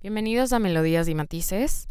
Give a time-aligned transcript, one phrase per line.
[0.00, 1.88] Bienvenidos a Melodías y Matices.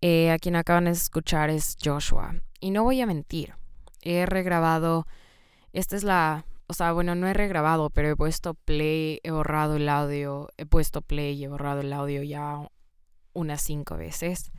[0.00, 2.36] Eh, a quien acaban de escuchar es Joshua.
[2.60, 3.54] Y no voy a mentir,
[4.00, 5.06] he regrabado,
[5.72, 9.76] esta es la, o sea, bueno, no he regrabado, pero he puesto play, he borrado
[9.76, 12.68] el audio, he puesto play y he borrado el audio ya
[13.32, 14.52] unas cinco veces.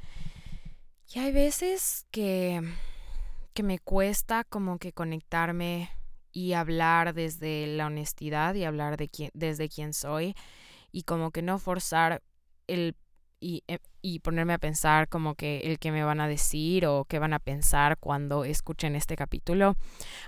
[1.14, 2.62] Y hay veces que,
[3.54, 5.90] que me cuesta como que conectarme
[6.32, 10.36] y hablar desde la honestidad y hablar de quién, desde quién soy
[10.92, 12.22] y como que no forzar
[12.68, 12.96] el
[13.42, 17.06] y, eh, y, ponerme a pensar como que el que me van a decir o
[17.06, 19.78] qué van a pensar cuando escuchen este capítulo.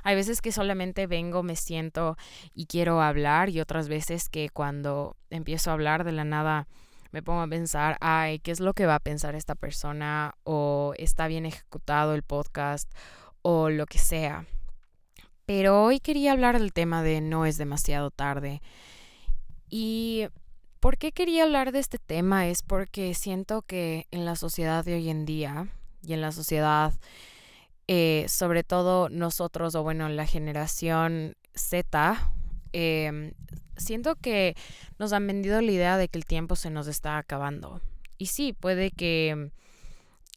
[0.03, 2.15] Hay veces que solamente vengo, me siento
[2.53, 6.67] y quiero hablar y otras veces que cuando empiezo a hablar de la nada
[7.11, 10.35] me pongo a pensar, ay, ¿qué es lo que va a pensar esta persona?
[10.43, 12.89] O está bien ejecutado el podcast
[13.41, 14.45] o lo que sea.
[15.53, 18.61] Pero hoy quería hablar del tema de no es demasiado tarde.
[19.69, 20.27] Y
[20.79, 22.47] ¿por qué quería hablar de este tema?
[22.47, 25.67] Es porque siento que en la sociedad de hoy en día
[26.03, 26.93] y en la sociedad,
[27.89, 32.33] eh, sobre todo nosotros o bueno, la generación Z,
[32.71, 33.33] em,
[33.75, 34.55] siento que
[34.99, 37.81] nos han vendido la idea de que el tiempo se nos está acabando.
[38.17, 39.51] Y sí, puede que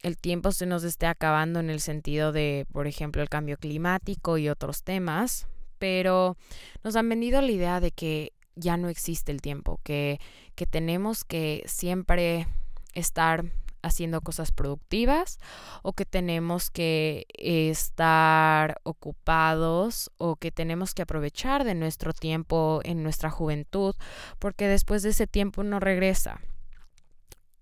[0.05, 4.37] el tiempo se nos esté acabando en el sentido de, por ejemplo, el cambio climático
[4.37, 6.37] y otros temas, pero
[6.83, 10.21] nos han vendido la idea de que ya no existe el tiempo, que,
[10.57, 12.47] que tenemos que siempre
[12.93, 13.47] estar
[13.81, 15.39] haciendo cosas productivas
[15.83, 23.03] o que tenemos que estar ocupados o que tenemos que aprovechar de nuestro tiempo en
[23.03, 23.95] nuestra juventud
[24.39, 26.41] porque después de ese tiempo no regresa.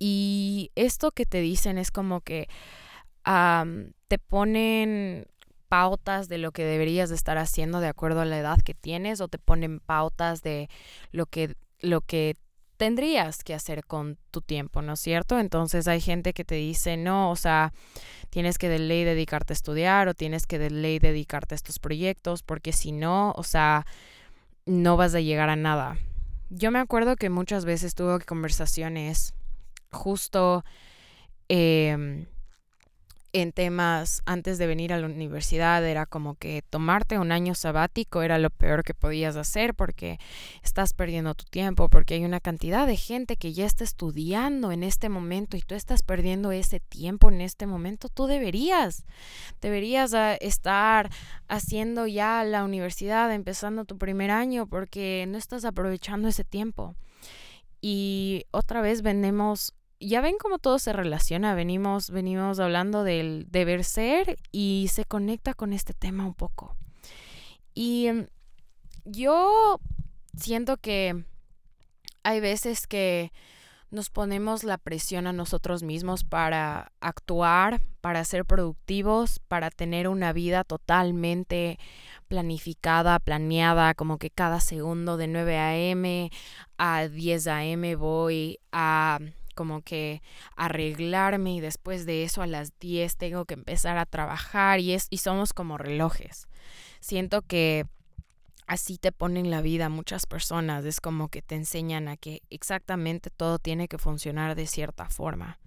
[0.05, 2.48] Y esto que te dicen es como que
[3.22, 5.28] te ponen
[5.69, 9.20] pautas de lo que deberías de estar haciendo de acuerdo a la edad que tienes
[9.20, 10.69] o te ponen pautas de
[11.12, 12.36] lo que, lo que
[12.78, 15.39] tendrías que hacer con tu tiempo, ¿no es cierto?
[15.39, 17.73] Entonces hay gente que te dice, no, o sea,
[18.29, 21.79] tienes que de ley dedicarte a estudiar o tienes que de ley dedicarte a estos
[21.79, 23.86] proyectos porque si no, o sea,
[24.67, 25.96] no vas a llegar a nada.
[26.51, 29.33] Yo me acuerdo que muchas veces tuve conversaciones
[29.92, 30.64] justo
[31.48, 32.27] em,
[33.33, 38.23] en temas antes de venir a la universidad era como que tomarte un año sabático
[38.23, 40.19] era lo peor que podías hacer porque
[40.63, 44.83] estás perdiendo tu tiempo, porque hay una cantidad de gente que ya está estudiando en
[44.83, 49.05] este momento y tú estás perdiendo ese tiempo en este momento, tú deberías,
[49.63, 51.11] deberías estar
[51.48, 56.95] haciendo ya la universidad, empezando tu primer año porque no estás aprovechando ese tiempo.
[57.81, 59.75] Y otra vez vendemos
[60.08, 61.55] ya ven cómo todo se relaciona.
[61.55, 66.77] Venimos, venimos hablando del deber ser y se conecta con este tema un poco.
[67.74, 68.27] Y em,
[69.05, 69.80] yo
[70.36, 71.24] siento que
[72.23, 73.33] hay veces que
[73.90, 80.33] nos ponemos la presión a nosotros mismos para actuar, para ser productivos, para tener una
[80.33, 81.79] vida totalmente
[82.27, 86.30] planificada, planeada, como que cada segundo de 9 a.m.
[86.79, 87.96] a 10 a.m.
[87.96, 89.19] voy a
[89.52, 90.23] como que
[90.57, 95.07] arreglarme y después de eso a las 10 tengo que empezar a trabajar y, es,
[95.11, 96.48] y somos como relojes.
[97.01, 97.86] Siento que
[98.67, 103.30] así te ponen la vida muchas personas, es como que te enseñan a que exactamente
[103.30, 105.58] todo tiene que funcionar de cierta forma.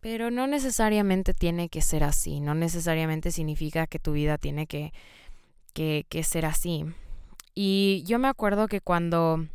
[0.00, 4.92] Pero no necesariamente tiene que ser así, no necesariamente significa que tu vida tiene que,
[5.74, 6.84] que, que ser así.
[7.54, 9.46] Y yo me acuerdo que cuando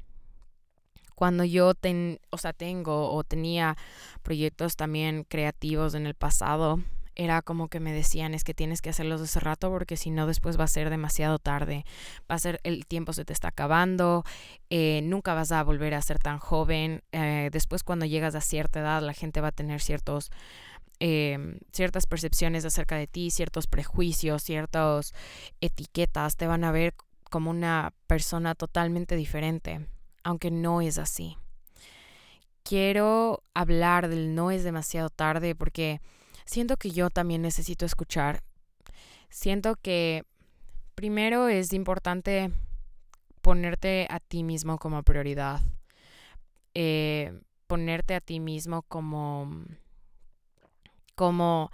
[1.18, 3.76] cuando yo ten, o sea, tengo o tenía
[4.22, 6.80] proyectos también creativos en el pasado,
[7.16, 10.28] era como que me decían es que tienes que hacerlos ese rato porque si no
[10.28, 11.86] después va a ser demasiado tarde,
[12.30, 14.26] va a ser el tiempo se te está acabando,
[14.70, 18.82] eh, nunca vas a volver a ser tan joven, eh, después cuando llegas a cierta
[18.82, 20.30] edad la gente va a tener ciertos
[21.00, 25.14] em, ciertas percepciones acerca de ti, ciertos prejuicios, ciertas
[25.62, 26.94] etiquetas, te van a ver
[27.32, 29.88] como una persona totalmente diferente
[30.28, 31.38] aunque no es así.
[32.64, 36.02] Quiero hablar del no es demasiado tarde porque
[36.44, 38.44] siento que yo también necesito escuchar.
[39.30, 40.26] Siento que
[40.96, 42.52] primero es importante
[43.42, 45.62] ponerte a ti mismo como prioridad.
[46.74, 47.32] Eh,
[47.68, 49.64] ponerte a ti mismo como,
[51.16, 51.72] como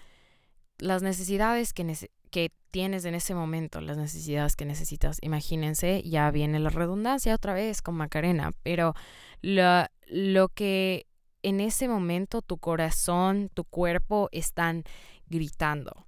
[0.77, 5.19] las necesidades que, que tienes en ese momento, las necesidades que necesitas.
[5.21, 8.95] Imagínense, ya viene la redundancia otra vez con Macarena, pero
[9.43, 11.05] lo, lo que
[11.43, 14.83] en ese momento tu corazón, tu cuerpo están
[15.27, 16.07] gritando.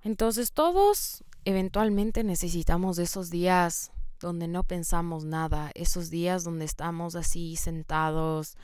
[0.00, 7.56] Entonces todos eventualmente necesitamos esos días donde no pensamos nada, esos días donde estamos así
[7.56, 8.56] sentados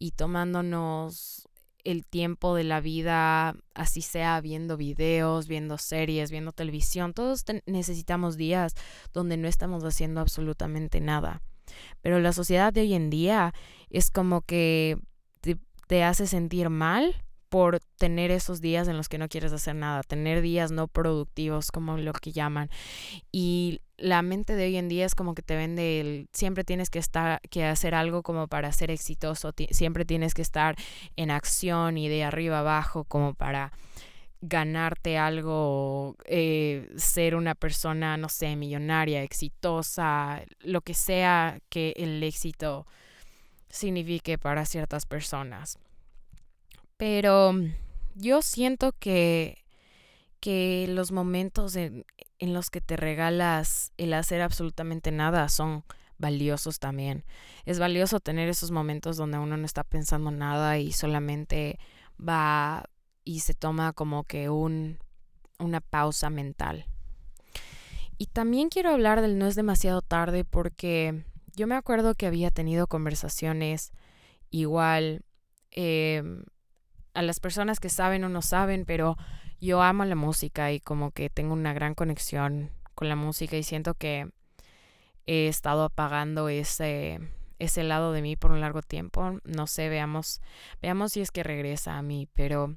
[0.00, 1.48] y tomándonos
[1.84, 8.36] el tiempo de la vida, así sea viendo videos, viendo series, viendo televisión, todos necesitamos
[8.36, 8.74] días
[9.12, 11.42] donde no estamos haciendo absolutamente nada.
[12.00, 13.54] Pero la sociedad de hoy en día
[13.90, 14.98] es como que
[15.88, 17.14] te, hace sentir mal
[17.52, 21.70] por tener esos días en los que no quieres hacer nada, tener días no productivos,
[21.70, 22.70] como lo que llaman.
[23.30, 26.88] Y la mente de hoy en día es como que te vende el siempre tienes
[26.88, 30.76] que estar que hacer algo como para ser exitoso, siempre tienes que estar
[31.16, 33.70] en acción y de arriba abajo como para
[34.40, 42.22] ganarte algo, eh, ser una persona, no sé, millonaria, exitosa, lo que sea que el
[42.22, 42.86] éxito
[43.68, 45.78] signifique para ciertas personas.
[46.96, 47.54] Pero
[48.14, 49.64] yo siento que,
[50.40, 52.04] que los momentos en,
[52.38, 55.84] en los que te regalas el hacer absolutamente nada son
[56.18, 57.24] valiosos también.
[57.64, 61.78] Es valioso tener esos momentos donde uno no está pensando nada y solamente
[62.18, 62.84] va
[63.24, 64.98] y se toma como que un,
[65.58, 66.86] una pausa mental.
[68.18, 71.24] Y también quiero hablar del no es demasiado tarde porque
[71.54, 73.92] yo me acuerdo que había tenido conversaciones
[74.50, 75.24] igual
[75.70, 76.22] eh,
[77.14, 79.16] a las personas que saben o no saben, pero
[79.60, 83.62] yo amo la música y como que tengo una gran conexión con la música y
[83.62, 84.28] siento que
[85.26, 87.20] he estado apagando ese
[87.58, 89.38] ese lado de mí por un largo tiempo.
[89.44, 90.40] No sé, veamos
[90.80, 92.76] veamos si es que regresa a mí, pero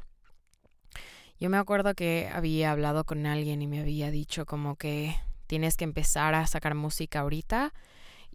[1.39, 5.15] yo me acuerdo que había hablado con alguien y me había dicho como que
[5.47, 7.73] tienes que empezar a sacar música ahorita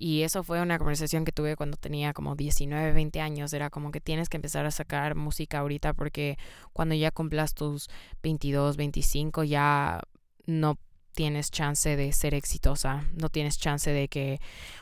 [0.01, 3.53] y eso fue una conversación que tuve cuando tenía como 19, 20 años.
[3.53, 6.39] Era como que tienes que empezar a sacar música ahorita porque
[6.73, 7.91] cuando ya cumplas tus
[8.23, 10.01] 22, 25 ya
[10.47, 10.79] no
[11.13, 14.41] tienes chance de ser exitosa, no tienes chance de que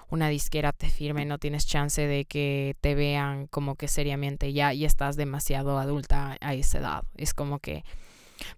[0.08, 4.72] una disquera te firme, no tienes chance de que te vean como que seriamente ya
[4.72, 7.04] y estás demasiado adulta a esa edad.
[7.16, 7.82] Es como que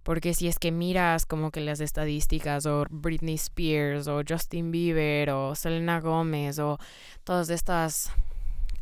[0.03, 5.31] porque si es que miras como que las estadísticas o Britney Spears o Justin Bieber
[5.31, 6.79] o Selena Gomez o
[7.25, 8.13] todas estas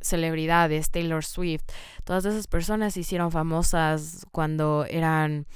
[0.00, 1.65] celebridades, Taylor Swift,
[2.05, 5.47] todas esas personas se hicieron famosas cuando eran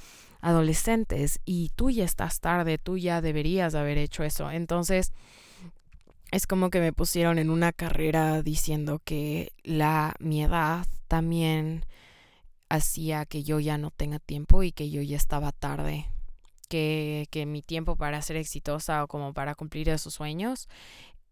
[0.41, 4.51] adolescentes y tú ya estás tarde, tú ya deberías haber hecho eso.
[4.51, 5.13] Entonces,
[6.31, 11.85] es como que me pusieron en una carrera diciendo que la mi edad también
[12.73, 16.07] hacía que yo ya no tenga tiempo y que yo ya estaba tarde.
[16.69, 20.67] Que, que mi tiempo para ser exitosa o como para cumplir esos sueños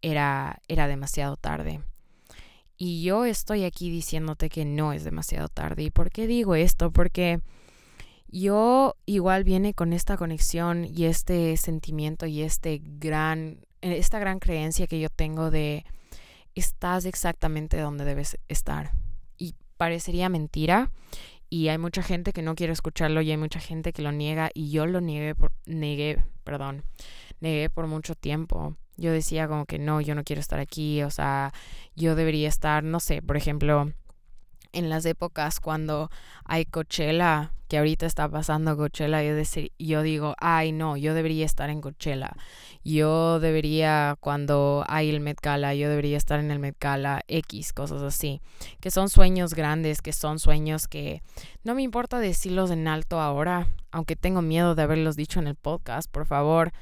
[0.02, 1.80] era, era demasiado tarde.
[2.76, 5.82] Y yo estoy aquí diciéndote que no es demasiado tarde.
[5.82, 6.92] ¿Y por qué digo esto?
[6.92, 7.40] Porque
[8.28, 14.86] yo igual viene con esta conexión y este sentimiento y este gran, esta gran creencia
[14.86, 15.84] que yo tengo de
[16.54, 18.92] estás exactamente donde debes estar.
[19.38, 20.92] Y parecería mentira,
[21.52, 24.50] y hay mucha gente que no quiere escucharlo y hay mucha gente que lo niega
[24.54, 26.82] y yo lo niegué por, negué, perdón,
[27.40, 28.74] negué por mucho tiempo.
[28.96, 31.52] Yo decía como que no, yo no quiero estar aquí, o sea,
[31.94, 33.92] yo debería estar, no sé, por ejemplo,
[34.72, 36.10] en las épocas cuando
[36.44, 39.34] hay Coachella, que ahorita está pasando Coachella, yo,
[39.78, 42.36] yo digo, ay no, yo debería estar en Coachella.
[42.84, 47.72] Yo debería, cuando hay el Met Gala, yo debería estar en el Met Gala, X,
[47.72, 48.40] cosas así.
[48.80, 51.22] Que son sueños grandes, que son sueños que
[51.64, 55.54] no me importa decirlos en alto ahora, aunque tengo miedo de haberlos dicho en el
[55.54, 56.72] podcast, por favor.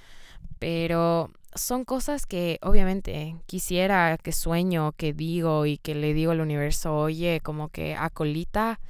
[0.58, 6.40] Pero son cosas que obviamente quisiera que sueño, que digo y que le digo al
[6.40, 8.80] universo, oye, como que acolita.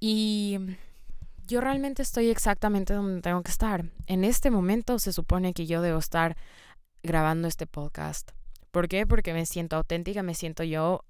[0.00, 0.58] Y
[1.46, 3.84] yo realmente estoy exactamente donde tengo que estar.
[4.06, 6.36] En este momento se supone que yo debo estar
[7.02, 8.32] grabando este podcast.
[8.70, 9.06] ¿Por qué?
[9.06, 11.04] Porque me siento auténtica, me siento yo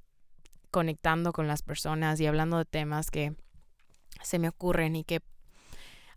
[0.71, 3.35] conectando con las personas y hablando de temas que
[4.23, 5.21] se me ocurren y que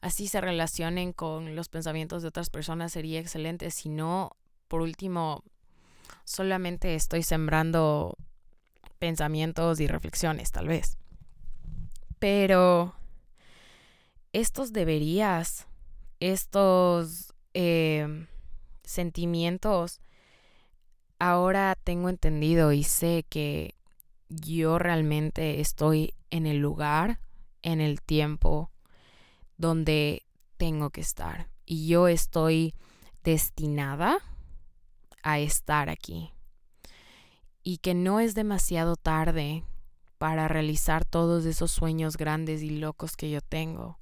[0.01, 3.71] así se relacionen con los pensamientos de otras personas sería excelente.
[3.71, 4.35] Si no,
[4.67, 5.43] por último,
[6.23, 8.15] solamente estoy sembrando
[8.99, 10.97] pensamientos y reflexiones, tal vez.
[12.19, 12.95] Pero
[14.33, 15.67] estos deberías,
[16.19, 18.27] estos em,
[18.83, 20.01] sentimientos,
[21.19, 23.75] ahora tengo entendido y sé que
[24.29, 27.19] yo realmente estoy en el lugar,
[27.61, 28.71] en el tiempo
[29.57, 30.23] donde
[30.57, 31.49] tengo que estar.
[31.65, 32.73] Y yo estoy
[33.23, 34.19] destinada
[35.23, 36.31] a estar aquí.
[37.63, 39.63] Y que no es demasiado tarde
[40.17, 43.99] para realizar todos esos sueños grandes y locos que yo tengo.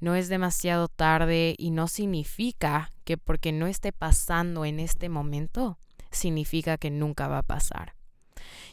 [0.00, 5.78] No es demasiado tarde y no significa que porque no esté pasando en este momento,
[6.10, 7.94] significa que nunca va a pasar.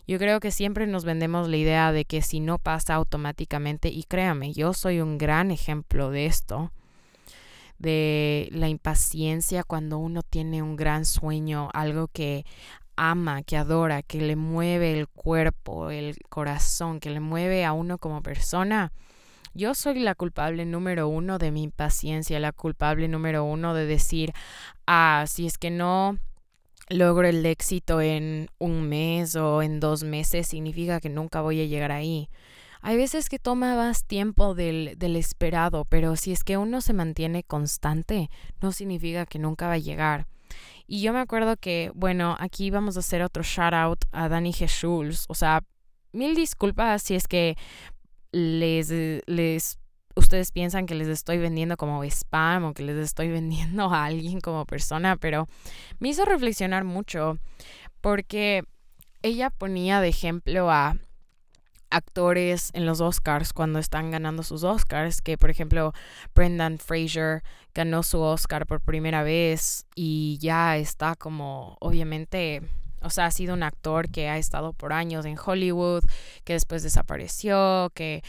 [0.05, 4.03] Yo creo que siempre nos vendemos la idea de que si no pasa automáticamente, y
[4.03, 6.71] créame, yo soy un gran ejemplo de esto,
[7.79, 12.45] de la impaciencia cuando uno tiene un gran sueño, algo que
[12.95, 17.97] ama, que adora, que le mueve el cuerpo, el corazón, que le mueve a uno
[17.97, 18.91] como persona.
[19.53, 24.33] Yo soy la culpable número uno de mi impaciencia, la culpable número uno de decir,
[24.87, 26.17] ah, si es que no
[26.89, 31.65] logro el éxito en un mes o en dos meses, significa que nunca voy a
[31.65, 32.29] llegar ahí.
[32.81, 36.91] Hay veces que toma más tiempo del, del, esperado, pero si es que uno se
[36.91, 38.29] mantiene constante,
[38.61, 40.27] no significa que nunca va a llegar.
[40.85, 44.51] Y yo me acuerdo que, bueno, aquí vamos a hacer otro shout out a Dani
[44.51, 45.25] Jesús.
[45.29, 45.63] O sea,
[46.11, 47.55] mil disculpas si es que
[48.31, 48.89] les,
[49.25, 49.79] les
[50.15, 54.41] ustedes piensan que les estoy vendiendo como spam o que les estoy vendiendo a alguien
[54.41, 55.47] como persona, pero
[55.99, 57.37] me hizo reflexionar mucho
[58.01, 58.63] porque
[59.21, 60.97] ella ponía de ejemplo a
[61.89, 65.93] actores en los Oscars cuando están ganando sus Oscars, que por ejemplo
[66.33, 67.43] Brendan Fraser
[67.73, 72.61] ganó su Oscar por primera vez y ya está como obviamente
[73.03, 76.03] o sea, ha sido un actor que ha estado por años en Hollywood,
[76.45, 78.23] que después desapareció, que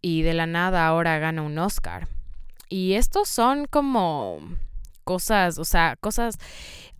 [0.00, 2.08] y de la nada ahora gana un Oscar.
[2.68, 4.40] Y estos son como
[5.04, 6.38] cosas, o sea, cosas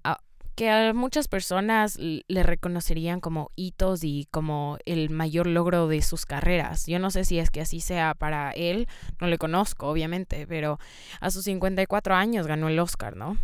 [0.02, 0.18] ah,
[0.54, 6.24] que a muchas personas le reconocerían como hitos y como el mayor logro de sus
[6.24, 6.86] carreras.
[6.86, 8.88] Yo no sé si es que así sea para él,
[9.20, 10.78] no le conozco, obviamente, pero
[11.20, 13.36] a sus 54 años ganó el Oscar, ¿no?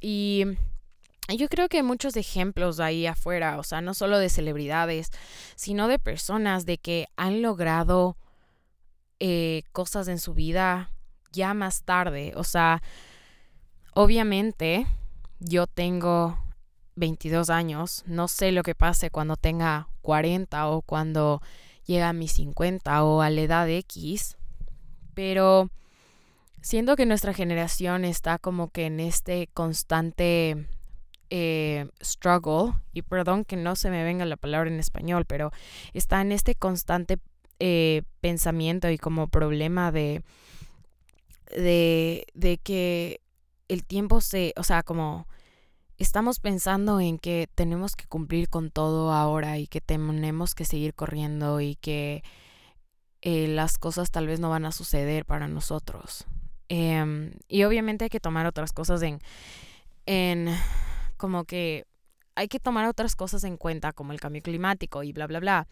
[0.00, 0.44] Y
[1.36, 5.10] yo creo que hay muchos ejemplos ahí afuera, o sea, no solo de celebridades,
[5.54, 8.16] sino de personas de que han logrado
[9.20, 10.90] eh, cosas en su vida
[11.32, 12.32] ya más tarde.
[12.36, 12.82] O sea,
[13.94, 14.86] obviamente
[15.40, 16.38] yo tengo
[16.96, 21.40] 22 años, no sé lo que pase cuando tenga 40 o cuando
[21.86, 24.36] llega a mis 50 o a la edad X,
[25.14, 25.70] pero
[26.60, 30.66] siento que nuestra generación está como que en este constante
[31.30, 35.52] eh, struggle, y perdón que no se me venga la palabra en español, pero
[35.92, 37.18] está en este constante
[37.60, 40.22] eh, pensamiento y como problema de,
[41.50, 43.20] de, de que
[43.68, 45.26] el tiempo se, o sea, como
[45.98, 50.94] estamos pensando en que tenemos que cumplir con todo ahora y que tenemos que seguir
[50.94, 52.22] corriendo y que
[53.20, 56.26] eh, las cosas tal vez no van a suceder para nosotros.
[56.68, 59.20] Em, y obviamente hay que tomar otras cosas en,
[60.06, 60.48] en
[61.16, 61.86] como que
[62.38, 65.66] hay que tomar otras cosas en cuenta como el cambio climático y bla, bla, bla.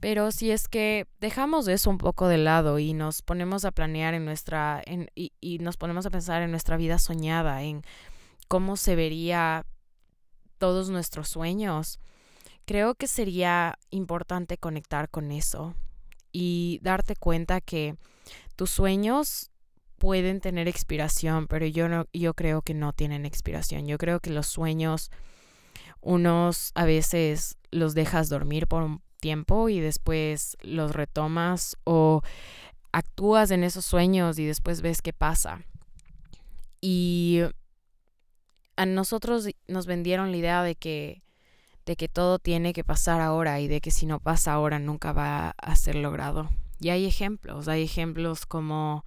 [0.00, 4.14] Pero si es que dejamos eso un poco de lado y nos ponemos a planear
[4.14, 7.82] en nuestra, en, y, y nos ponemos a pensar en nuestra vida soñada, en
[8.48, 9.64] cómo se vería
[10.58, 12.00] todos nuestros sueños,
[12.66, 15.74] creo que sería importante conectar con eso
[16.32, 17.96] y darte cuenta que
[18.56, 19.50] tus sueños
[19.98, 23.86] pueden tener expiración, pero yo no, yo creo que no tienen expiración.
[23.86, 25.10] Yo creo que los sueños,
[26.08, 32.22] unos a veces los dejas dormir por un tiempo y después los retomas o
[32.92, 35.66] actúas en esos sueños y después ves qué pasa.
[36.80, 37.42] Y
[38.76, 41.22] a nosotros nos vendieron la idea de que
[41.84, 45.12] de que todo tiene que pasar ahora y de que si no pasa ahora nunca
[45.12, 46.48] va a ser logrado.
[46.80, 49.04] Y hay ejemplos, hay ejemplos como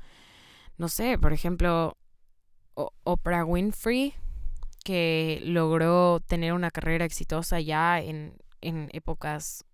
[0.78, 1.98] no sé, por ejemplo,
[2.76, 4.14] Oprah Winfrey,
[4.84, 9.66] que logró tener una carrera exitosa ya en, en épocas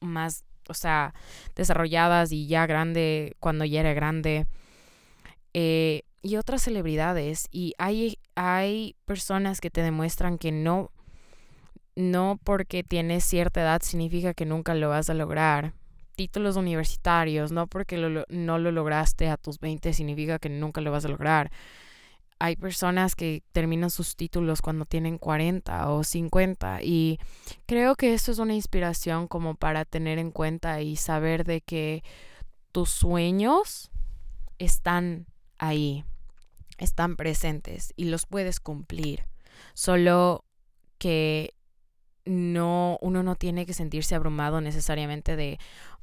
[0.00, 1.14] más, o sea,
[1.54, 4.46] desarrolladas y ya grande, cuando ya era grande.
[5.54, 7.48] Eh, y otras celebridades.
[7.50, 10.90] Y hay, hay personas que te demuestran que no,
[11.96, 15.74] no porque tienes cierta edad significa que nunca lo vas a lograr
[16.14, 17.96] títulos universitarios, no porque
[18.28, 21.50] no lo lograste a tus 20 significa que nunca lo vas a lograr.
[22.42, 27.20] Hay personas que terminan sus títulos cuando tienen 40 o 50 y
[27.66, 32.02] creo que esto es una inspiración como para tener en cuenta y saber de que
[32.72, 33.92] tus sueños
[34.58, 36.04] están ahí,
[36.78, 39.28] están presentes y los puedes cumplir.
[39.74, 40.44] Solo
[40.98, 41.54] que
[42.24, 45.60] no uno no tiene que sentirse abrumado necesariamente de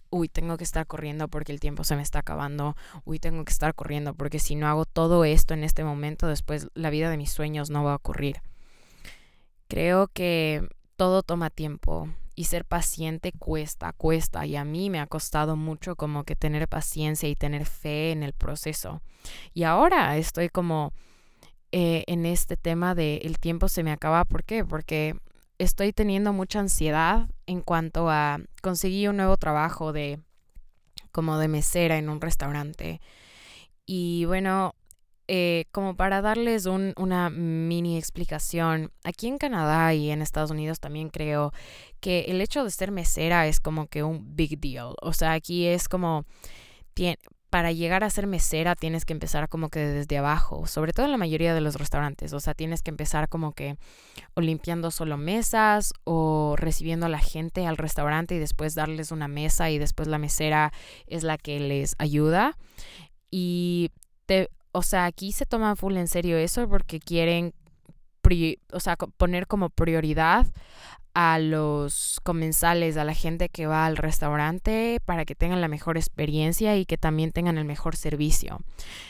[0.10, 2.76] uy, tengo que estar corriendo porque el tiempo se me está acabando,
[3.06, 6.68] uy, tengo que estar corriendo porque si no hago todo esto en este momento, después
[6.74, 8.42] la vida de mis sueños no va a ocurrir.
[9.68, 15.08] Creo que todo toma tiempo y ser paciente cuesta, cuesta y a mí me ha
[15.08, 19.02] costado mucho como que tener paciencia y tener fe en el proceso.
[19.54, 20.94] Y ahora estoy como
[21.72, 24.66] eh, en este tema de el tiempo se me acaba, ¿por qué?
[24.66, 25.16] Porque
[25.60, 30.20] estoy teniendo mucha ansiedad en cuanto a conseguir un nuevo trabajo de
[31.12, 33.02] como de mesera en un restaurante.
[33.86, 34.74] Y bueno,
[35.28, 41.10] eh, como para darles una mini explicación, aquí en Canadá y en Estados Unidos también
[41.10, 41.54] creo
[42.00, 44.96] que el hecho de ser mesera es como que un big deal.
[45.02, 46.26] O sea, aquí es como,
[47.50, 51.12] para llegar a ser mesera tienes que empezar como que desde abajo, sobre todo en
[51.12, 52.34] la mayoría de los restaurantes.
[52.34, 53.78] O sea, tienes que empezar como que
[54.36, 59.28] o limpiando solo mesas o recibiendo a la gente al restaurante y después darles una
[59.28, 60.72] mesa y después la mesera
[61.08, 62.56] es la que les ayuda.
[63.32, 63.92] Y
[64.28, 67.54] te, o sea, aquí se toma full en serio eso porque quieren,
[68.72, 70.46] o sea, poner como prioridad
[71.20, 75.98] a los comensales, a la gente que va al restaurante para que tengan la mejor
[75.98, 78.62] experiencia y que también tengan el mejor servicio.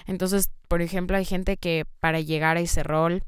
[0.08, 3.22] Entonces, por ejemplo, hay gente que para llegar a ese rol,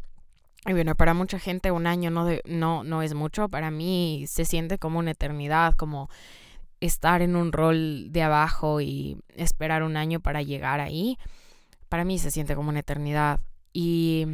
[0.66, 4.46] y bueno, para mucha gente un año no, no, no es mucho, para mí se
[4.46, 6.10] siente como una eternidad, como
[6.80, 11.18] estar en un rol de abajo y esperar un año para llegar ahí
[11.92, 13.42] para mí se siente como una eternidad.
[13.74, 14.26] Y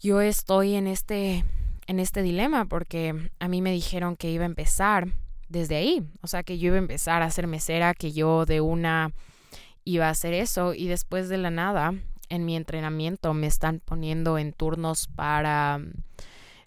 [0.00, 1.44] yo estoy en este,
[1.86, 5.08] en este dilema porque a mí me dijeron que iba a empezar
[5.48, 6.02] desde ahí.
[6.22, 9.12] O sea, que yo iba a empezar a ser mesera, que yo de una
[9.84, 11.94] iba a hacer eso y después de la nada,
[12.28, 15.80] en mi entrenamiento me están poniendo en turnos para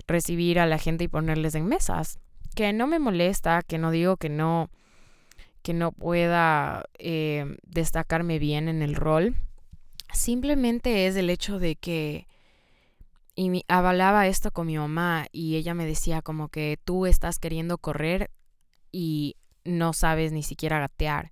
[0.08, 2.20] recibir a la gente y ponerles en mesas.
[2.56, 4.70] Que no me molesta, que no digo que no
[5.62, 9.36] que no pueda eh, destacarme bien en el rol.
[10.14, 12.28] Simplemente es el hecho de que
[13.40, 17.40] y mi, avalaba esto con mi mamá y ella me decía como que tú estás
[17.40, 18.32] queriendo correr
[18.92, 21.32] y no sabes ni siquiera gatear.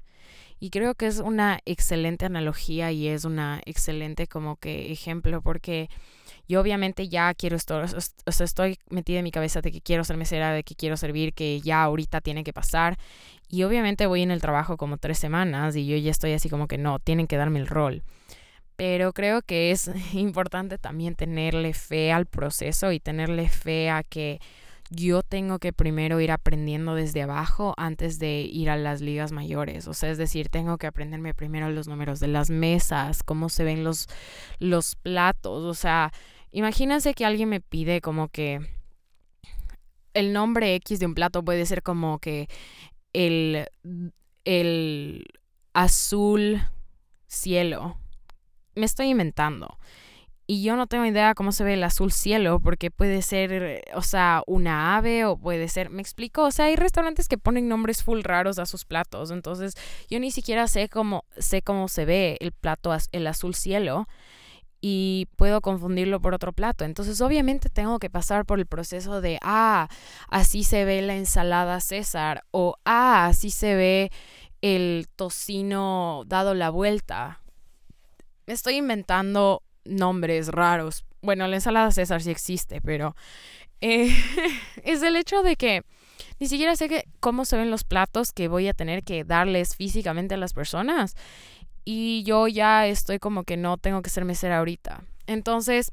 [0.57, 5.89] Y creo que es una excelente analogía y es una excelente como que ejemplo porque
[6.47, 10.05] yo obviamente ya quiero esto, o sea, estoy metida en mi cabeza de que quiero
[10.05, 12.97] ser mesera, de que quiero servir, que ya ahorita tiene que pasar.
[13.49, 16.69] Y obviamente voy en el trabajo como tres semanas y yo ya estoy así como
[16.69, 18.01] que no, tienen que darme el rol.
[18.77, 24.39] Pero creo que es importante también tenerle fe al proceso y tenerle fe a que
[24.89, 29.85] yo tengo que primero ir aprendiendo desde abajo antes de ir a las ligas mayores.
[29.89, 33.65] O sea, es decir, tengo que aprenderme primero los números de las mesas, cómo se
[33.65, 34.07] ven los,
[34.59, 35.65] los platos.
[35.65, 36.13] O sea,
[36.51, 38.61] Imagínense que alguien me pide como que
[40.13, 42.47] el nombre X de un plato puede ser como que
[43.13, 43.67] el,
[44.45, 45.25] el
[45.73, 46.61] azul
[47.27, 47.97] cielo.
[48.77, 49.77] Me estoy inventando.
[50.49, 54.01] Y yo no tengo idea cómo se ve el azul cielo, porque puede ser, o
[54.01, 58.01] sea, una ave o puede ser, me explico, o sea, hay restaurantes que ponen nombres
[58.01, 59.73] full raros a sus platos, entonces
[60.09, 64.07] yo ni siquiera sé cómo, sé cómo se ve el plato, el azul cielo
[64.79, 66.85] y puedo confundirlo por otro plato.
[66.85, 69.89] Entonces obviamente tengo que pasar por el proceso de, ah,
[70.29, 74.11] así se ve la ensalada César o, ah, así se ve
[74.61, 77.41] el tocino dado la vuelta.
[78.47, 81.05] Estoy inventando nombres raros.
[81.21, 83.15] Bueno, la ensalada César sí existe, pero
[83.81, 84.09] eh,
[84.83, 85.83] es el hecho de que
[86.39, 90.35] ni siquiera sé cómo se ven los platos que voy a tener que darles físicamente
[90.35, 91.15] a las personas
[91.83, 95.03] y yo ya estoy como que no tengo que ser mesera ahorita.
[95.25, 95.91] Entonces,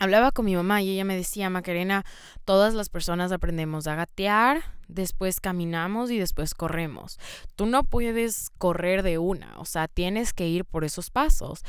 [0.00, 2.04] hablaba con mi mamá y ella me decía, Macarena,
[2.44, 7.18] todas las personas aprendemos a gatear, después caminamos y después corremos.
[7.56, 11.62] Tú no puedes correr de una, o sea, tienes que ir por esos pasos.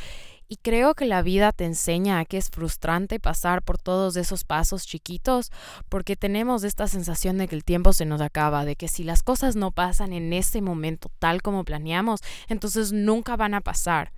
[0.47, 4.43] Y creo que la vida te enseña a que es frustrante pasar por todos esos
[4.43, 5.51] pasos chiquitos
[5.89, 9.23] porque tenemos esta sensación de que el tiempo se nos acaba, de que si las
[9.23, 14.11] cosas no pasan en ese momento tal como planeamos, entonces nunca van a pasar.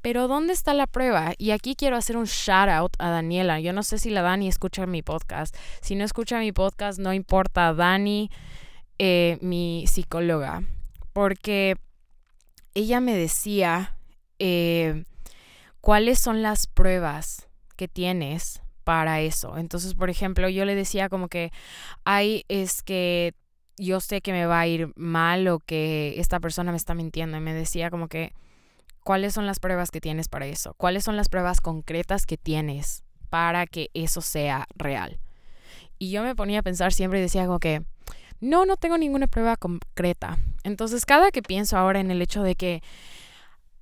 [0.00, 1.32] Pero ¿dónde está la prueba?
[1.38, 3.60] Y aquí quiero hacer un shout out a Daniela.
[3.60, 5.56] Yo no sé si la Dani escucha mi podcast.
[5.80, 7.72] Si no escucha mi podcast, no importa.
[7.72, 8.30] Dani,
[8.98, 10.64] eh, mi psicóloga.
[11.12, 11.76] Porque
[12.74, 13.96] ella me decía
[14.38, 15.04] eh,
[15.80, 19.56] cuáles son las pruebas que tienes para eso.
[19.56, 21.52] Entonces, por ejemplo, yo le decía como que
[22.04, 23.34] hay es que
[23.78, 27.36] yo sé que me va a ir mal o que esta persona me está mintiendo
[27.36, 28.32] y me decía como que
[29.04, 33.04] cuáles son las pruebas que tienes para eso, cuáles son las pruebas concretas que tienes
[33.30, 35.20] para que eso sea real.
[35.98, 37.82] Y yo me ponía a pensar siempre y decía como que
[38.40, 40.36] no, no tengo ninguna prueba concreta.
[40.64, 42.82] Entonces, cada que pienso ahora en el hecho de que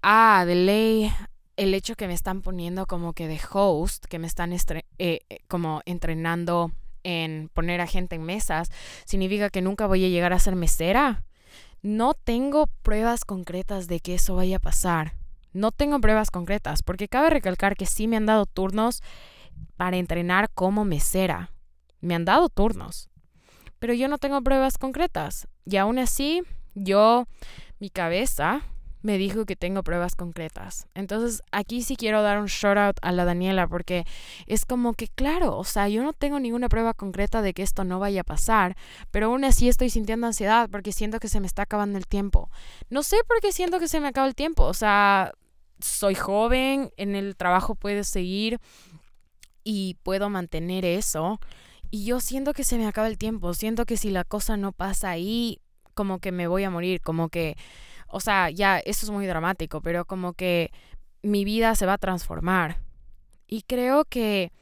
[0.02, 1.12] ah, de ley
[1.56, 4.60] el hecho que me están poniendo como que de host, que me están eh,
[4.98, 8.70] eh, como entrenando en poner a gente en mesas,
[9.04, 11.24] significa que nunca voy a llegar a ser mesera.
[11.82, 15.14] No tengo pruebas concretas de que eso vaya a pasar.
[15.52, 19.02] No tengo pruebas concretas, porque cabe recalcar que sí me han dado turnos
[19.76, 21.50] para entrenar como mesera,
[22.02, 23.10] Me han dado turnos.
[23.78, 25.48] Pero yo no tengo pruebas concretas.
[25.66, 26.42] Y aún así,
[26.74, 27.26] yo,
[27.78, 28.62] mi cabeza
[29.02, 30.86] me dijo que tengo pruebas concretas.
[30.94, 34.04] Entonces, aquí sí quiero dar un shout out a la Daniela porque
[34.46, 37.84] es como que, claro, o sea, yo no tengo ninguna prueba concreta de que esto
[37.84, 38.76] no vaya a pasar,
[39.10, 42.50] pero aún así estoy sintiendo ansiedad porque siento que se me está acabando el tiempo.
[42.88, 45.32] No sé por qué siento que se me acaba el tiempo, o sea,
[45.80, 48.58] soy joven, en el trabajo puedo seguir
[49.64, 51.40] y puedo mantener eso.
[51.90, 54.72] Y yo siento que se me acaba el tiempo, siento que si la cosa no
[54.72, 55.60] pasa ahí,
[55.94, 57.56] como que me voy a morir, como que,
[58.10, 60.70] o sea, ya, eso es muy dramático, pero como que
[61.22, 62.78] mi vida se va a transformar.
[63.46, 64.52] Y creo que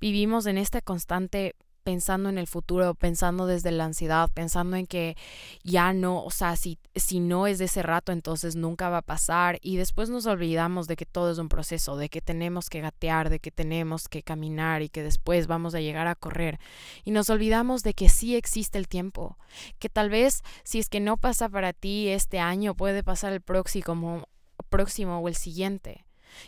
[0.00, 5.16] vivimos en este constante pensando en el futuro, pensando desde la ansiedad, pensando en que
[5.62, 9.02] ya no, o sea, si, si no es de ese rato, entonces nunca va a
[9.02, 9.58] pasar.
[9.62, 13.28] Y después nos olvidamos de que todo es un proceso, de que tenemos que gatear,
[13.28, 16.58] de que tenemos que caminar y que después vamos a llegar a correr.
[17.04, 19.36] Y nos olvidamos de que sí existe el tiempo,
[19.78, 23.42] que tal vez si es que no pasa para ti este año, puede pasar el
[23.42, 24.28] próximo,
[24.70, 26.06] próximo o el siguiente.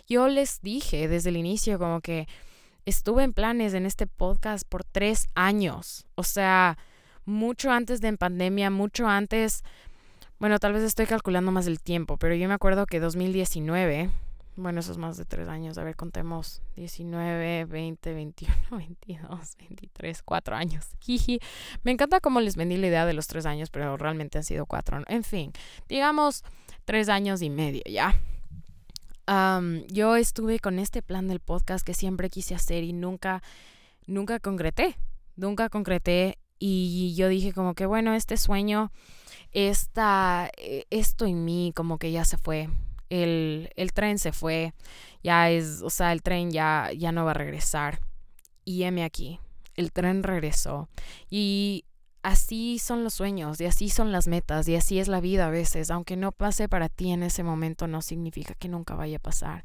[0.09, 2.27] Yo les dije desde el inicio como que
[2.87, 6.07] estuve en planes en este podcast por tres años.
[6.15, 6.79] O sea,
[7.27, 9.65] mucho antes de pandemia, mucho antes,
[10.39, 14.11] bueno, tal vez estoy calculando más el tiempo, pero yo me acuerdo que 2019,
[14.55, 20.23] bueno, eso es más de tres años, a ver, contemos, 19, 20, 21, 22, 23,
[20.23, 20.87] cuatro años.
[21.01, 21.41] Jiji.
[21.83, 24.65] Me encanta cómo les vendí la idea de los tres años, pero realmente han sido
[24.65, 25.03] cuatro.
[25.09, 25.53] En fin,
[25.89, 26.45] digamos
[26.85, 28.15] tres años y medio, ¿ya?
[29.89, 33.43] Yo estuve con este plan del podcast que siempre quise hacer y nunca,
[34.07, 34.97] nunca concreté,
[35.35, 38.93] nunca concreté y yo dije como que bueno, este sueño,
[39.53, 42.69] esta, e, esto en mí como que ya se fue,
[43.11, 44.73] el, el tren se fue,
[45.23, 48.01] ya es, o sea, el tren ya, ya no va a regresar
[48.65, 49.39] y heme aquí,
[49.75, 50.89] el tren regresó
[51.31, 51.85] y
[52.27, 55.51] así son los sueños y así son las metas y así es la vida a
[55.51, 55.93] veces.
[55.93, 59.65] Aunque no pase para ti en ese momento, no significa que nunca vaya a pasar.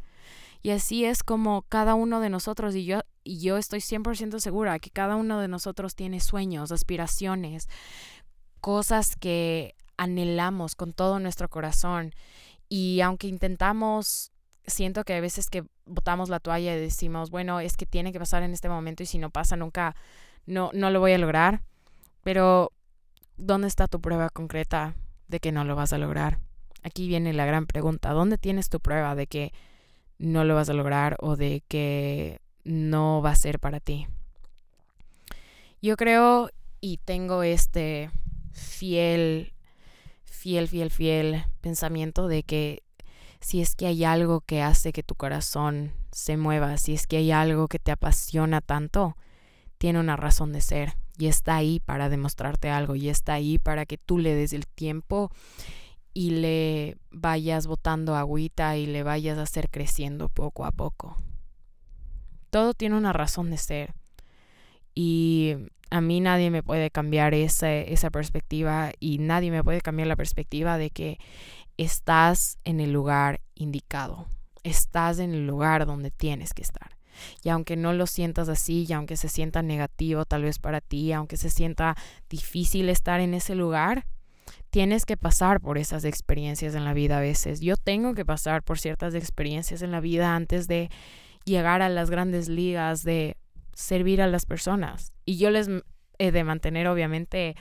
[0.61, 4.77] Y así es como cada uno de nosotros, y yo, y yo estoy 100% segura
[4.77, 7.67] que cada uno de nosotros tiene sueños, aspiraciones,
[8.59, 12.13] cosas que anhelamos con todo nuestro corazón.
[12.69, 14.31] Y aunque intentamos,
[14.67, 18.19] siento que a veces que botamos la toalla y decimos, bueno, es que tiene que
[18.19, 19.95] pasar en este momento y si no pasa nunca,
[20.45, 21.63] no, no lo voy a lograr.
[22.23, 22.71] Pero,
[23.37, 24.95] ¿dónde está tu prueba concreta
[25.27, 26.39] de que no lo vas a lograr?
[26.83, 28.11] Aquí viene la gran pregunta.
[28.11, 29.53] ¿Dónde tienes tu prueba de que
[30.17, 34.07] no lo vas a lograr o de que no va a ser para ti?
[35.81, 38.11] Yo creo y tengo este
[38.51, 39.53] fiel,
[40.23, 42.83] fiel, fiel, fiel pensamiento de que
[43.39, 47.17] si es que hay algo que hace que tu corazón se mueva, si es que
[47.17, 49.17] hay algo que te apasiona tanto,
[49.79, 53.85] tiene una razón de ser y está ahí para demostrarte algo y está ahí para
[53.85, 55.31] que tú le des el tiempo
[56.15, 61.15] y le vayas botando agüita y le vayas a hacer creciendo poco a poco.
[62.49, 63.93] Todo tiene una razón de ser
[64.95, 65.57] y
[65.91, 70.15] a mí nadie me puede cambiar esa, esa perspectiva y nadie me puede cambiar la
[70.15, 71.19] perspectiva de que
[71.77, 74.25] estás en el lugar indicado,
[74.63, 76.97] estás en el lugar donde tienes que estar.
[77.43, 81.11] Y aunque no lo sientas así, y aunque se sienta negativo tal vez para ti,
[81.13, 81.95] aunque se sienta
[82.29, 84.05] difícil estar en ese lugar,
[84.69, 87.59] tienes que pasar por esas experiencias en la vida a veces.
[87.59, 90.89] Yo tengo que pasar por ciertas experiencias en la vida antes de
[91.45, 93.37] llegar a las grandes ligas, de
[93.73, 95.13] servir a las personas.
[95.25, 95.67] Y yo les
[96.17, 97.55] he de mantener obviamente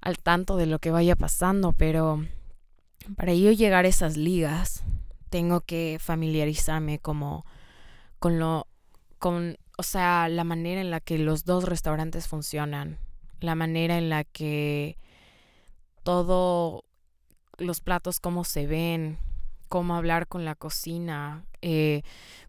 [0.00, 2.24] al tanto de lo que vaya pasando, pero
[3.16, 4.84] para yo llegar a esas ligas,
[5.30, 7.44] tengo que familiarizarme como
[8.24, 8.66] con lo,
[9.18, 12.98] con, o sea, la manera en la que los dos restaurantes funcionan,
[13.40, 14.96] la manera en la que
[16.04, 16.86] todo,
[17.58, 19.18] los platos, cómo se ven,
[19.68, 22.00] cómo hablar con la cocina, eh,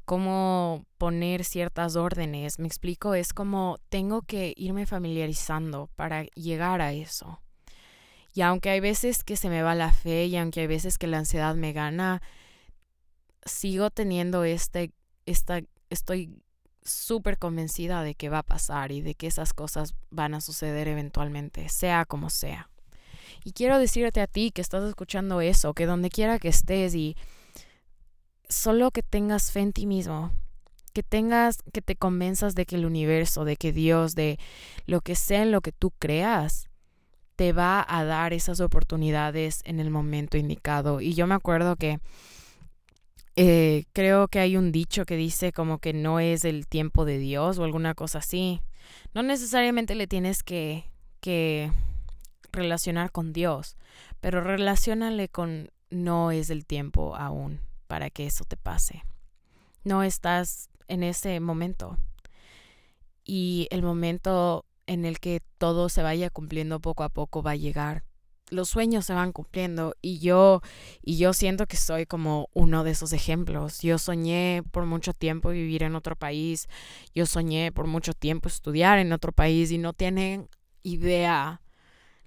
[0.05, 2.57] cómo poner ciertas órdenes.
[2.57, 7.41] Me explico, es como tengo que irme familiarizando para llegar a eso.
[8.33, 11.07] Y aunque hay veces que se me va la fe y aunque hay veces que
[11.07, 12.21] la ansiedad me gana,
[13.43, 14.93] sigo teniendo este
[15.25, 16.41] estoy
[16.83, 20.87] súper convencida de que va a pasar y de que esas cosas van a suceder
[20.87, 22.69] eventualmente, sea como sea.
[23.43, 27.15] Y quiero decirte a ti que estás escuchando eso, que donde quiera que estés y
[28.49, 30.31] solo que tengas fe en ti mismo,
[30.93, 34.39] que tengas, que te convenzas de que el universo, de que Dios, de
[34.85, 36.69] lo que sea en lo que tú creas,
[37.35, 41.01] te va a dar esas oportunidades en el momento indicado.
[41.01, 41.99] Y yo me acuerdo que
[43.35, 47.17] eh, creo que hay un dicho que dice como que no es el tiempo de
[47.17, 48.61] Dios o alguna cosa así.
[49.13, 50.85] No necesariamente le tienes que,
[51.19, 51.71] que
[52.51, 53.77] relacionar con Dios,
[54.21, 59.03] pero relacionale con no es el tiempo aún para que eso te pase.
[59.83, 61.97] No estás en ese momento.
[63.23, 67.55] Y el momento en el que todo se vaya cumpliendo poco a poco va a
[67.55, 68.03] llegar.
[68.49, 70.61] Los sueños se van cumpliendo y yo
[71.01, 73.81] y yo siento que soy como uno de esos ejemplos.
[73.81, 76.67] Yo soñé por mucho tiempo vivir en otro país.
[77.13, 80.47] Yo soñé por mucho tiempo estudiar en otro país y no tienen
[80.83, 81.61] idea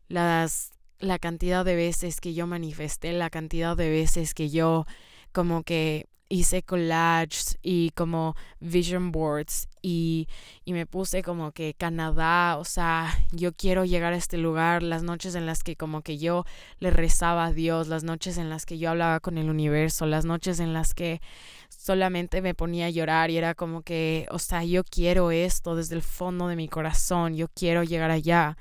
[0.08, 4.84] las la cantidad de veces que yo manifesté, la cantidad de veces que yo
[5.32, 10.28] como que hice collages y como vision boards y,
[10.64, 15.02] y, me puse como que Canadá, o sea, yo quiero llegar a este lugar, las
[15.02, 16.44] noches en las que como que yo
[16.80, 20.24] le rezaba a Dios, las noches en las que yo hablaba con el universo, las
[20.24, 21.20] noches en las que
[21.68, 25.94] solamente me ponía a llorar y era como que, o sea, yo quiero esto desde
[25.94, 28.58] el fondo de mi corazón, yo quiero llegar allá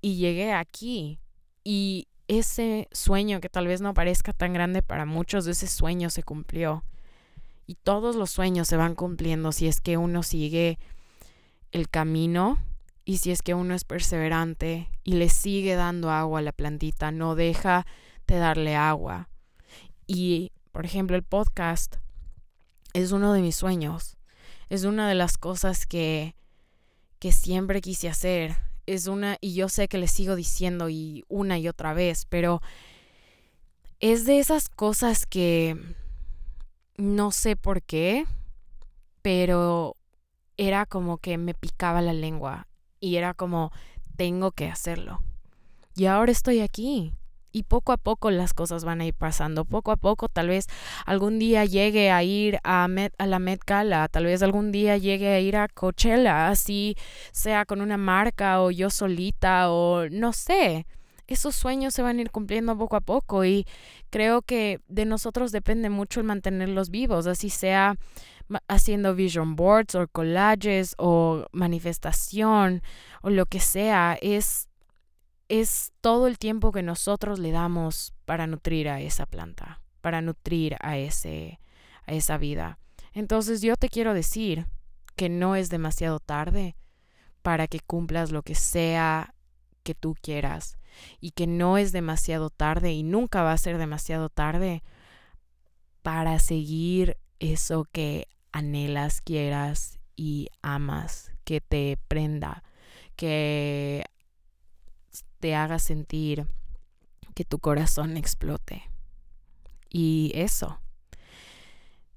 [0.00, 1.18] y llegué aquí
[1.64, 6.22] y ese sueño que tal vez no parezca tan grande para muchos, ese sueño se
[6.22, 6.84] cumplió.
[7.70, 10.80] Y todos los sueños se van cumpliendo si es que uno sigue
[11.70, 12.58] el camino
[13.04, 17.12] y si es que uno es perseverante y le sigue dando agua a la plantita,
[17.12, 17.86] no deja
[18.26, 19.28] de darle agua.
[20.08, 21.98] Y, por ejemplo, el podcast
[22.92, 24.16] es uno de mis sueños.
[24.68, 26.34] Es una de las cosas que,
[27.20, 28.56] que siempre quise hacer.
[28.86, 32.62] Es una, y yo sé que le sigo diciendo y una y otra vez, pero
[34.00, 35.99] es de esas cosas que
[37.00, 38.26] no sé por qué,
[39.22, 39.96] pero
[40.56, 42.66] era como que me picaba la lengua
[43.00, 43.72] y era como,
[44.16, 45.22] tengo que hacerlo.
[45.96, 47.14] Y ahora estoy aquí.
[47.52, 49.64] Y poco a poco las cosas van a ir pasando.
[49.64, 50.66] Poco a poco tal vez
[51.04, 52.86] algún día llegue a ir a,
[53.18, 56.96] la Met Gala, tal vez algún día llegue a ir a Coachella, así
[57.32, 60.86] sea con una marca o yo solita o no sé
[61.30, 63.64] esos sueños se van a ir cumpliendo poco a poco y
[64.10, 67.96] creo que de nosotros depende mucho el mantenerlos vivos, así sea
[68.66, 72.82] haciendo vision boards o collages o manifestación
[73.22, 74.68] o lo que sea, es
[75.48, 80.76] es todo el tiempo que nosotros le damos para nutrir a esa planta, para nutrir
[80.80, 81.60] a ese
[82.06, 82.78] a esa vida.
[83.12, 84.66] Entonces yo te quiero decir
[85.14, 86.74] que no es demasiado tarde
[87.42, 89.32] para que cumplas lo que sea
[89.84, 90.79] que tú quieras
[91.20, 94.82] y que no es demasiado tarde y nunca va a ser demasiado tarde
[96.02, 102.62] para seguir eso que anhelas, quieras y amas, que te prenda,
[103.16, 104.04] que
[105.40, 106.46] te haga sentir
[107.34, 108.90] que tu corazón explote.
[109.88, 110.80] Y eso.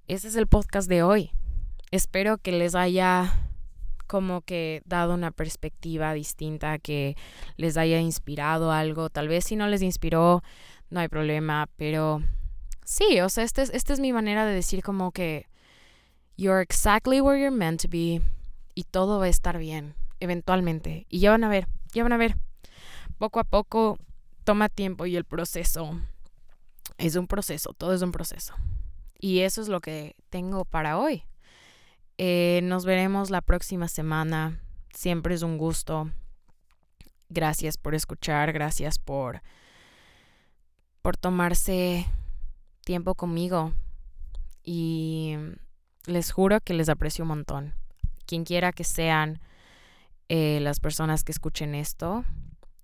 [0.07, 1.31] Ese es el podcast de hoy.
[1.91, 3.42] Espero que les haya
[4.13, 7.17] como que dado una perspectiva distinta, que
[7.57, 9.09] les haya inspirado algo.
[9.09, 10.43] Tal vez si no les inspiró,
[10.91, 12.21] no hay problema, pero
[12.85, 15.47] sí, o sea, esta es, esta es mi manera de decir como que
[16.37, 18.21] you're exactly where you're meant to be
[18.75, 21.07] y todo va a estar bien, eventualmente.
[21.09, 22.35] Y ya van a ver, ya van a ver.
[23.17, 23.97] Poco a poco
[24.43, 25.99] toma tiempo y el proceso
[26.99, 28.53] es un proceso, todo es un proceso.
[29.19, 31.23] Y eso es lo que tengo para hoy.
[32.25, 34.57] Eh, nos veremos la próxima semana.
[34.93, 36.09] Siempre es un gusto.
[37.27, 39.41] Gracias por escuchar, gracias por,
[41.01, 42.05] por tomarse
[42.85, 43.73] tiempo conmigo.
[44.63, 45.35] Y
[46.05, 47.73] les juro que les aprecio un montón.
[48.25, 49.41] Quien quiera que sean
[50.29, 52.23] eh, las personas que escuchen esto,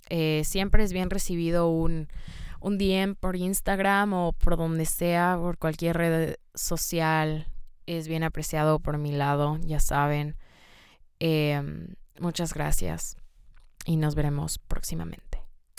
[0.09, 2.09] eh, siempre es bien recibido un,
[2.59, 7.47] un DM por Instagram o por donde sea, por cualquier red social
[7.97, 10.35] es bien apreciado por mi lado, ya saben.
[11.19, 13.17] Em, muchas gracias
[13.85, 15.28] y nos veremos próximamente.